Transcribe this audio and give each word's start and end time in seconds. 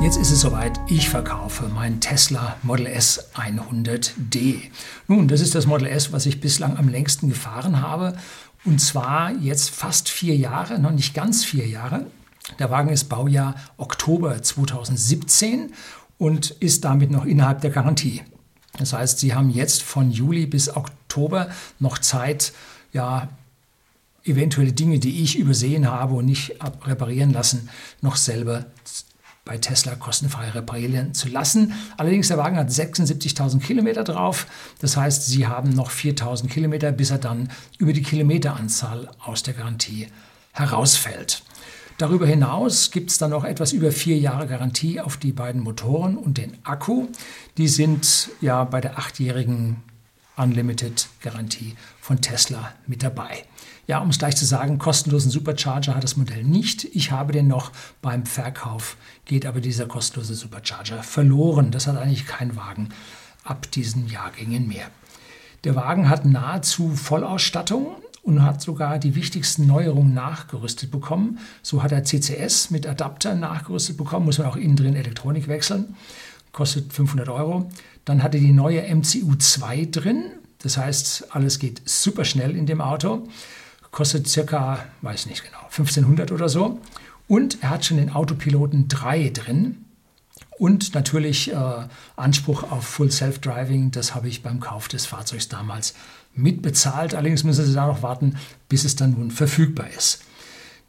Jetzt 0.00 0.16
ist 0.16 0.30
es 0.30 0.40
soweit, 0.40 0.78
ich 0.86 1.08
verkaufe 1.08 1.68
mein 1.74 2.00
Tesla 2.00 2.56
Model 2.62 2.86
S 2.86 3.30
100D. 3.34 4.60
Nun, 5.08 5.26
das 5.26 5.40
ist 5.40 5.56
das 5.56 5.66
Model 5.66 5.88
S, 5.88 6.12
was 6.12 6.24
ich 6.24 6.40
bislang 6.40 6.76
am 6.76 6.88
längsten 6.88 7.28
gefahren 7.28 7.82
habe. 7.82 8.16
Und 8.64 8.80
zwar 8.80 9.32
jetzt 9.32 9.70
fast 9.70 10.08
vier 10.08 10.36
Jahre, 10.36 10.78
noch 10.78 10.92
nicht 10.92 11.14
ganz 11.14 11.44
vier 11.44 11.66
Jahre. 11.66 12.06
Der 12.60 12.70
Wagen 12.70 12.90
ist 12.90 13.08
Baujahr 13.08 13.56
Oktober 13.76 14.40
2017 14.40 15.72
und 16.16 16.52
ist 16.52 16.84
damit 16.84 17.10
noch 17.10 17.24
innerhalb 17.24 17.60
der 17.60 17.70
Garantie. 17.70 18.22
Das 18.78 18.92
heißt, 18.92 19.18
Sie 19.18 19.34
haben 19.34 19.50
jetzt 19.50 19.82
von 19.82 20.12
Juli 20.12 20.46
bis 20.46 20.74
Oktober 20.74 21.48
noch 21.80 21.98
Zeit, 21.98 22.52
ja, 22.92 23.28
eventuelle 24.22 24.72
Dinge, 24.72 25.00
die 25.00 25.22
ich 25.24 25.38
übersehen 25.38 25.90
habe 25.90 26.14
und 26.14 26.26
nicht 26.26 26.54
reparieren 26.84 27.32
lassen, 27.32 27.68
noch 28.00 28.16
selber 28.16 28.66
bei 29.48 29.58
Tesla 29.58 29.94
kostenfrei 29.94 30.50
reparieren 30.50 31.14
zu 31.14 31.28
lassen. 31.28 31.72
Allerdings 31.96 32.28
der 32.28 32.36
Wagen 32.36 32.58
hat 32.58 32.68
76.000 32.68 33.60
Kilometer 33.60 34.04
drauf. 34.04 34.46
Das 34.80 34.96
heißt, 34.96 35.26
Sie 35.26 35.46
haben 35.46 35.70
noch 35.70 35.90
4.000 35.90 36.48
Kilometer, 36.48 36.92
bis 36.92 37.10
er 37.10 37.18
dann 37.18 37.48
über 37.78 37.94
die 37.94 38.02
Kilometeranzahl 38.02 39.08
aus 39.24 39.42
der 39.42 39.54
Garantie 39.54 40.08
herausfällt. 40.52 41.42
Darüber 41.96 42.26
hinaus 42.26 42.90
gibt 42.90 43.10
es 43.10 43.18
dann 43.18 43.30
noch 43.30 43.44
etwas 43.44 43.72
über 43.72 43.90
vier 43.90 44.18
Jahre 44.18 44.46
Garantie 44.46 45.00
auf 45.00 45.16
die 45.16 45.32
beiden 45.32 45.62
Motoren 45.62 46.16
und 46.16 46.38
den 46.38 46.58
Akku. 46.62 47.08
Die 47.56 47.68
sind 47.68 48.28
ja 48.40 48.62
bei 48.64 48.80
der 48.80 48.98
achtjährigen 48.98 49.82
Unlimited 50.38 51.08
Garantie 51.20 51.76
von 52.00 52.20
Tesla 52.20 52.72
mit 52.86 53.02
dabei. 53.02 53.44
Ja, 53.86 54.00
um 54.00 54.10
es 54.10 54.18
gleich 54.18 54.36
zu 54.36 54.44
sagen, 54.44 54.78
kostenlosen 54.78 55.30
Supercharger 55.30 55.94
hat 55.94 56.04
das 56.04 56.16
Modell 56.16 56.44
nicht. 56.44 56.84
Ich 56.84 57.10
habe 57.10 57.32
den 57.32 57.48
noch 57.48 57.72
beim 58.02 58.26
Verkauf, 58.26 58.96
geht 59.24 59.46
aber 59.46 59.60
dieser 59.60 59.86
kostenlose 59.86 60.34
Supercharger 60.34 61.02
verloren. 61.02 61.70
Das 61.70 61.86
hat 61.86 61.96
eigentlich 61.96 62.26
kein 62.26 62.54
Wagen 62.54 62.90
ab 63.44 63.70
diesen 63.72 64.08
Jahrgängen 64.08 64.68
mehr. 64.68 64.90
Der 65.64 65.74
Wagen 65.74 66.08
hat 66.08 66.24
nahezu 66.24 66.90
Vollausstattung 66.90 67.96
und 68.22 68.42
hat 68.42 68.60
sogar 68.60 68.98
die 68.98 69.14
wichtigsten 69.14 69.66
Neuerungen 69.66 70.12
nachgerüstet 70.12 70.90
bekommen. 70.90 71.38
So 71.62 71.82
hat 71.82 71.92
er 71.92 72.04
CCS 72.04 72.70
mit 72.70 72.86
Adapter 72.86 73.34
nachgerüstet 73.34 73.96
bekommen, 73.96 74.26
muss 74.26 74.38
man 74.38 74.48
auch 74.48 74.56
innen 74.56 74.76
drin 74.76 74.94
Elektronik 74.94 75.48
wechseln, 75.48 75.96
kostet 76.52 76.92
500 76.92 77.28
Euro. 77.28 77.70
Dann 78.04 78.22
hat 78.22 78.34
er 78.34 78.40
die 78.40 78.52
neue 78.52 78.82
MCU2 78.82 79.90
drin, 79.90 80.24
das 80.58 80.76
heißt, 80.76 81.28
alles 81.30 81.58
geht 81.58 81.82
super 81.88 82.24
schnell 82.24 82.56
in 82.56 82.66
dem 82.66 82.80
Auto, 82.80 83.28
kostet 83.90 84.28
circa, 84.28 84.84
weiß 85.02 85.26
nicht 85.26 85.44
genau, 85.44 85.60
1500 85.64 86.32
oder 86.32 86.48
so. 86.48 86.80
Und 87.28 87.62
er 87.62 87.70
hat 87.70 87.84
schon 87.84 87.98
den 87.98 88.10
Autopiloten 88.10 88.88
3 88.88 89.30
drin. 89.30 89.84
Und 90.58 90.94
natürlich 90.94 91.52
äh, 91.52 91.56
Anspruch 92.16 92.64
auf 92.64 92.84
Full 92.84 93.12
Self-Driving, 93.12 93.92
das 93.92 94.14
habe 94.14 94.28
ich 94.28 94.42
beim 94.42 94.58
Kauf 94.58 94.88
des 94.88 95.06
Fahrzeugs 95.06 95.48
damals 95.48 95.94
mitbezahlt. 96.34 97.14
Allerdings 97.14 97.44
müssen 97.44 97.64
Sie 97.64 97.74
da 97.74 97.86
noch 97.86 98.02
warten, 98.02 98.36
bis 98.68 98.84
es 98.84 98.96
dann 98.96 99.12
nun 99.12 99.30
verfügbar 99.30 99.88
ist. 99.96 100.24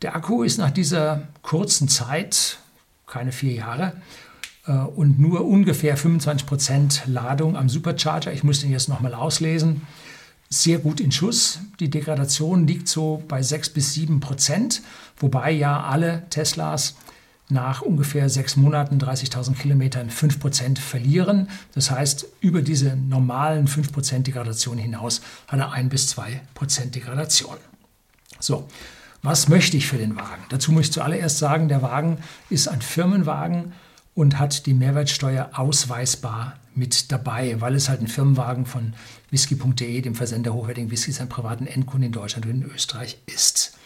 Der 0.00 0.16
Akku 0.16 0.42
ist 0.42 0.58
nach 0.58 0.72
dieser 0.72 1.28
kurzen 1.42 1.88
Zeit, 1.88 2.58
keine 3.06 3.30
vier 3.30 3.52
Jahre, 3.52 3.92
und 4.66 5.18
nur 5.18 5.44
ungefähr 5.44 5.98
25% 5.98 7.08
Ladung 7.08 7.56
am 7.56 7.68
Supercharger. 7.68 8.32
Ich 8.32 8.44
muss 8.44 8.60
den 8.60 8.70
jetzt 8.70 8.88
nochmal 8.88 9.14
auslesen. 9.14 9.82
Sehr 10.48 10.78
gut 10.78 11.00
in 11.00 11.10
Schuss. 11.10 11.60
Die 11.80 11.90
Degradation 11.90 12.66
liegt 12.66 12.86
so 12.86 13.22
bei 13.26 13.42
6 13.42 13.70
bis 13.70 13.94
7 13.94 14.20
Prozent, 14.20 14.82
wobei 15.16 15.50
ja 15.50 15.82
alle 15.84 16.24
Teslas 16.30 16.94
nach 17.48 17.82
ungefähr 17.82 18.28
sechs 18.28 18.56
Monaten, 18.56 18.98
30.000 18.98 19.54
Kilometern, 19.54 20.10
5% 20.10 20.78
verlieren. 20.78 21.48
Das 21.74 21.90
heißt, 21.90 22.26
über 22.40 22.62
diese 22.62 22.96
normalen 22.96 23.66
5% 23.66 24.20
Degradation 24.20 24.78
hinaus 24.78 25.20
hat 25.48 25.60
er 25.60 25.72
1 25.72 25.90
bis 25.90 26.16
2% 26.16 26.90
Degradation. 26.90 27.56
So, 28.40 28.68
was 29.22 29.48
möchte 29.48 29.76
ich 29.76 29.86
für 29.86 29.98
den 29.98 30.16
Wagen? 30.16 30.42
Dazu 30.48 30.72
muss 30.72 30.86
ich 30.86 30.92
zuallererst 30.92 31.38
sagen, 31.38 31.68
der 31.68 31.82
Wagen 31.82 32.18
ist 32.50 32.68
ein 32.68 32.82
Firmenwagen 32.82 33.72
und 34.14 34.38
hat 34.38 34.66
die 34.66 34.74
Mehrwertsteuer 34.74 35.50
ausweisbar 35.54 36.56
mit 36.74 37.12
dabei, 37.12 37.60
weil 37.60 37.74
es 37.74 37.88
halt 37.88 38.00
ein 38.00 38.08
Firmenwagen 38.08 38.66
von 38.66 38.94
whisky.de, 39.30 40.00
dem 40.00 40.14
Versender 40.14 40.54
hochwertigen 40.54 40.90
Whiskys 40.90 41.20
an 41.20 41.28
privaten 41.28 41.66
Endkunden 41.66 42.06
in 42.06 42.12
Deutschland 42.12 42.46
und 42.46 42.62
in 42.62 42.70
Österreich 42.70 43.18
ist. 43.26 43.76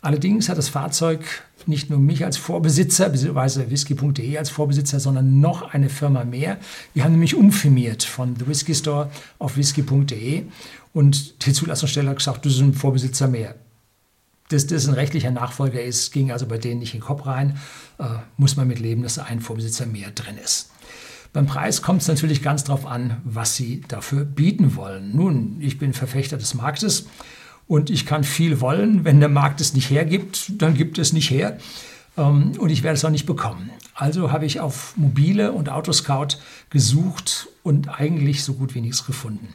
Allerdings 0.00 0.48
hat 0.48 0.58
das 0.58 0.68
Fahrzeug 0.68 1.24
nicht 1.66 1.90
nur 1.90 1.98
mich 1.98 2.24
als 2.24 2.36
Vorbesitzer, 2.36 3.08
beziehungsweise 3.08 3.68
whisky.de 3.70 4.38
als 4.38 4.48
Vorbesitzer, 4.48 5.00
sondern 5.00 5.40
noch 5.40 5.74
eine 5.74 5.88
Firma 5.88 6.24
mehr. 6.24 6.58
Wir 6.94 7.04
haben 7.04 7.12
nämlich 7.12 7.34
umfirmiert 7.34 8.04
von 8.04 8.36
The 8.36 8.46
Whisky 8.46 8.74
Store 8.74 9.10
auf 9.38 9.56
whisky.de 9.56 10.44
und 10.92 11.44
die 11.44 11.52
Zulassungsstelle 11.52 12.10
hat 12.10 12.18
gesagt, 12.18 12.46
das 12.46 12.54
ist 12.54 12.60
ein 12.60 12.74
Vorbesitzer 12.74 13.26
mehr. 13.26 13.56
Dass 14.48 14.66
das 14.66 14.88
ein 14.88 14.94
rechtlicher 14.94 15.30
Nachfolger 15.30 15.82
ist, 15.82 16.12
ging 16.12 16.32
also 16.32 16.46
bei 16.46 16.58
denen 16.58 16.80
nicht 16.80 16.94
in 16.94 17.00
den 17.00 17.06
Kopf 17.06 17.26
rein. 17.26 17.58
Äh, 17.98 18.04
muss 18.36 18.56
man 18.56 18.66
mit 18.66 18.78
leben, 18.78 19.02
dass 19.02 19.14
da 19.14 19.24
ein 19.24 19.40
Vorbesitzer 19.40 19.86
mehr 19.86 20.10
drin 20.10 20.38
ist. 20.42 20.70
Beim 21.32 21.46
Preis 21.46 21.82
kommt 21.82 22.02
es 22.02 22.08
natürlich 22.08 22.42
ganz 22.42 22.64
darauf 22.64 22.86
an, 22.86 23.20
was 23.24 23.54
Sie 23.54 23.82
dafür 23.86 24.24
bieten 24.24 24.76
wollen. 24.76 25.14
Nun, 25.14 25.58
ich 25.60 25.78
bin 25.78 25.92
Verfechter 25.92 26.38
des 26.38 26.54
Marktes 26.54 27.06
und 27.66 27.90
ich 27.90 28.06
kann 28.06 28.24
viel 28.24 28.60
wollen. 28.60 29.04
Wenn 29.04 29.20
der 29.20 29.28
Markt 29.28 29.60
es 29.60 29.74
nicht 29.74 29.90
hergibt, 29.90 30.50
dann 30.62 30.74
gibt 30.74 30.98
es 30.98 31.12
nicht 31.12 31.30
her. 31.30 31.58
Ähm, 32.16 32.52
und 32.58 32.70
ich 32.70 32.82
werde 32.82 32.96
es 32.96 33.04
auch 33.04 33.10
nicht 33.10 33.26
bekommen. 33.26 33.70
Also 33.94 34.32
habe 34.32 34.46
ich 34.46 34.60
auf 34.60 34.96
mobile 34.96 35.52
und 35.52 35.68
Autoscout 35.68 36.38
gesucht 36.70 37.48
und 37.62 37.88
eigentlich 37.88 38.42
so 38.42 38.54
gut 38.54 38.74
wie 38.74 38.80
nichts 38.80 39.04
gefunden. 39.04 39.54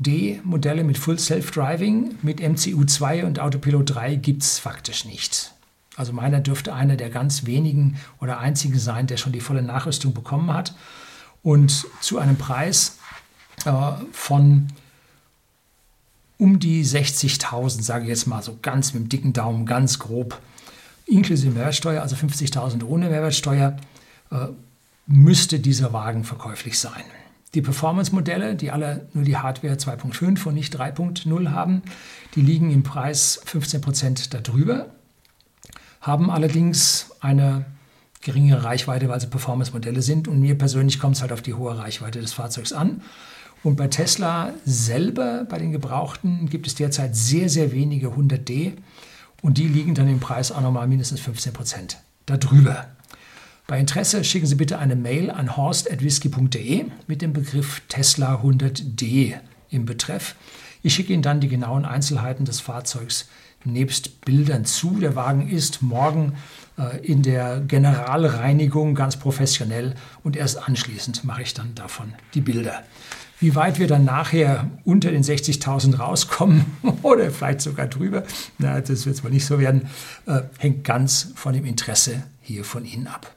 100D 0.00 0.40
Modelle 0.44 0.84
mit 0.84 0.98
Full 0.98 1.18
Self-Driving 1.18 2.18
mit 2.22 2.40
MCU2 2.40 3.24
und 3.24 3.38
Autopilot 3.38 3.94
3 3.94 4.14
gibt 4.16 4.42
es 4.42 4.58
faktisch 4.58 5.04
nicht. 5.04 5.52
Also 5.96 6.12
meiner 6.12 6.40
dürfte 6.40 6.72
einer 6.72 6.96
der 6.96 7.10
ganz 7.10 7.46
wenigen 7.46 7.98
oder 8.20 8.38
einzigen 8.38 8.78
sein, 8.78 9.06
der 9.06 9.16
schon 9.16 9.32
die 9.32 9.40
volle 9.40 9.62
Nachrüstung 9.62 10.14
bekommen 10.14 10.52
hat. 10.52 10.74
Und 11.42 11.86
zu 12.00 12.18
einem 12.18 12.36
Preis 12.36 12.98
äh, 13.64 13.72
von 14.12 14.68
um 16.38 16.58
die 16.58 16.84
60.000, 16.84 17.82
sage 17.82 18.04
ich 18.04 18.08
jetzt 18.08 18.26
mal 18.26 18.42
so 18.42 18.58
ganz 18.62 18.94
mit 18.94 19.02
dem 19.02 19.08
dicken 19.10 19.32
Daumen, 19.34 19.66
ganz 19.66 19.98
grob, 19.98 20.40
inklusive 21.06 21.52
Mehrwertsteuer, 21.52 22.00
also 22.00 22.16
50.000 22.16 22.82
ohne 22.84 23.10
Mehrwertsteuer, 23.10 23.76
äh, 24.30 24.46
müsste 25.06 25.58
dieser 25.60 25.92
Wagen 25.92 26.24
verkäuflich 26.24 26.78
sein. 26.78 27.02
Die 27.54 27.62
Performance-Modelle, 27.62 28.54
die 28.54 28.70
alle 28.70 29.08
nur 29.12 29.24
die 29.24 29.36
Hardware 29.36 29.74
2.5 29.74 30.46
und 30.46 30.54
nicht 30.54 30.78
3.0 30.78 31.50
haben, 31.50 31.82
die 32.34 32.42
liegen 32.42 32.70
im 32.70 32.82
Preis 32.84 33.42
15% 33.44 34.30
darüber, 34.30 34.86
haben 36.00 36.30
allerdings 36.30 37.10
eine 37.20 37.64
geringere 38.20 38.64
Reichweite, 38.64 39.08
weil 39.08 39.20
sie 39.20 39.26
Performance-Modelle 39.26 40.02
sind. 40.02 40.28
Und 40.28 40.40
mir 40.40 40.56
persönlich 40.56 41.00
kommt 41.00 41.16
es 41.16 41.22
halt 41.22 41.32
auf 41.32 41.42
die 41.42 41.54
hohe 41.54 41.76
Reichweite 41.76 42.20
des 42.20 42.32
Fahrzeugs 42.32 42.72
an. 42.72 43.02
Und 43.62 43.76
bei 43.76 43.88
Tesla 43.88 44.54
selber, 44.64 45.44
bei 45.44 45.58
den 45.58 45.72
Gebrauchten, 45.72 46.48
gibt 46.48 46.66
es 46.66 46.76
derzeit 46.76 47.14
sehr, 47.16 47.48
sehr 47.48 47.72
wenige 47.72 48.08
100D 48.08 48.74
und 49.42 49.58
die 49.58 49.68
liegen 49.68 49.94
dann 49.94 50.08
im 50.08 50.20
Preis 50.20 50.52
auch 50.52 50.60
nochmal 50.60 50.86
mindestens 50.86 51.20
15 51.20 51.52
Prozent 51.52 51.98
darüber. 52.26 52.86
Bei 53.70 53.78
Interesse 53.78 54.24
schicken 54.24 54.48
Sie 54.48 54.56
bitte 54.56 54.80
eine 54.80 54.96
Mail 54.96 55.30
an 55.30 55.56
horst.whisky.de 55.56 56.86
mit 57.06 57.22
dem 57.22 57.32
Begriff 57.32 57.82
Tesla 57.86 58.42
100D 58.42 59.34
im 59.70 59.86
Betreff. 59.86 60.34
Ich 60.82 60.92
schicke 60.92 61.12
Ihnen 61.12 61.22
dann 61.22 61.38
die 61.38 61.46
genauen 61.46 61.84
Einzelheiten 61.84 62.44
des 62.44 62.58
Fahrzeugs 62.58 63.28
nebst 63.62 64.22
Bildern 64.22 64.64
zu. 64.64 64.98
Der 64.98 65.14
Wagen 65.14 65.48
ist 65.48 65.82
morgen 65.82 66.34
äh, 66.78 66.98
in 67.06 67.22
der 67.22 67.60
Generalreinigung 67.60 68.96
ganz 68.96 69.16
professionell 69.16 69.94
und 70.24 70.34
erst 70.34 70.66
anschließend 70.68 71.22
mache 71.22 71.42
ich 71.42 71.54
dann 71.54 71.76
davon 71.76 72.14
die 72.34 72.40
Bilder. 72.40 72.82
Wie 73.38 73.54
weit 73.54 73.78
wir 73.78 73.86
dann 73.86 74.04
nachher 74.04 74.68
unter 74.84 75.12
den 75.12 75.22
60.000 75.22 75.96
rauskommen 75.98 76.64
oder 77.02 77.30
vielleicht 77.30 77.60
sogar 77.60 77.86
drüber, 77.86 78.24
na, 78.58 78.80
das 78.80 79.06
wird 79.06 79.14
es 79.14 79.22
wohl 79.22 79.30
nicht 79.30 79.46
so 79.46 79.60
werden, 79.60 79.88
äh, 80.26 80.40
hängt 80.58 80.82
ganz 80.82 81.30
von 81.36 81.52
dem 81.52 81.66
Interesse 81.66 82.24
hier 82.40 82.64
von 82.64 82.84
Ihnen 82.84 83.06
ab. 83.06 83.36